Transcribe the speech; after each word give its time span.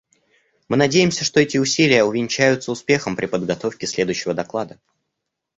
Мы 0.67 0.77
надеемся, 0.77 1.23
что 1.23 1.39
эти 1.39 1.59
усилия 1.59 2.03
увенчаются 2.03 2.71
успехом 2.71 3.15
при 3.15 3.27
подготовке 3.27 3.85
следующего 3.85 4.33
доклада. 4.33 4.79